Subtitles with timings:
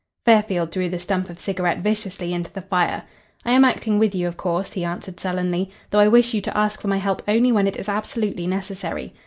[0.25, 3.03] Fairfield threw the stump of cigarette viciously into the fire.
[3.45, 6.57] "I am acting with you, of course," he answered sullenly, "though I wish you to
[6.57, 9.13] ask for my help only when it is absolutely necessary.